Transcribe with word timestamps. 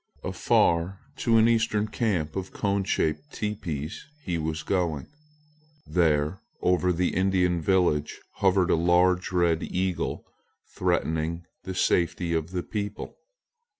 Afar 0.23 0.99
to 1.17 1.37
an 1.37 1.47
eastern 1.47 1.87
camp 1.87 2.35
of 2.35 2.51
cone 2.51 2.83
shaped 2.85 3.31
teepees 3.31 4.03
he 4.23 4.39
was 4.39 4.63
going. 4.63 5.05
There 5.85 6.39
over 6.59 6.91
the 6.91 7.09
Indian 7.13 7.61
village 7.61 8.19
hovered 8.37 8.71
a 8.71 8.75
large 8.75 9.31
red 9.31 9.61
eagle 9.61 10.25
threatening 10.75 11.45
the 11.65 11.75
safety 11.75 12.33
of 12.33 12.49
the 12.49 12.63
people. 12.63 13.15